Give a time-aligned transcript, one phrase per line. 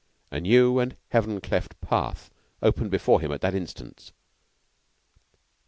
[0.31, 2.31] A new and heaven cleft path
[2.63, 4.11] opened before him that instant.